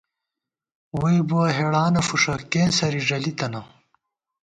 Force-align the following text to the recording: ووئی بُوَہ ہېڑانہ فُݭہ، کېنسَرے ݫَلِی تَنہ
ووئی 0.97 1.19
بُوَہ 1.27 1.43
ہېڑانہ 1.57 2.01
فُݭہ، 2.07 2.35
کېنسَرے 2.51 3.01
ݫَلِی 3.07 3.31
تَنہ 3.37 3.61